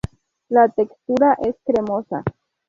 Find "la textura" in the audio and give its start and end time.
0.49-1.37